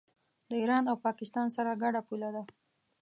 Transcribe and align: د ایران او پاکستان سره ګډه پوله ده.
د 0.49 0.51
ایران 0.61 0.83
او 0.91 0.95
پاکستان 1.05 1.47
سره 1.55 1.71
ګډه 1.83 2.01
پوله 2.07 2.29
ده. 2.35 2.43